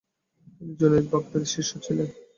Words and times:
তিনি 0.47 0.71
জুনায়েদ 0.79 1.05
বাগদাদীর 1.11 1.51
শিষ্য 1.55 1.71
ছিলেন। 1.85 2.07